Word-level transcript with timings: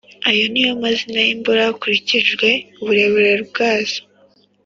ayo 0.29 0.45
n 0.53 0.55
i 0.61 0.63
amazina 0.73 1.19
y' 1.27 1.31
i 1.33 1.35
m 1.37 1.41
boro 1.45 1.59
hakur 1.67 1.91
ik 1.97 2.09
i 2.17 2.19
j 2.25 2.27
w 2.39 2.41
e 2.51 2.53
uburebu 2.81 3.17
re 3.25 3.33
bwazo 3.49 3.99